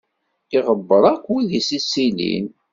Iɣebbeṛ 0.57 1.03
akk 1.13 1.25
wid 1.31 1.49
i 1.59 1.61
s-yettilin. 1.67 2.47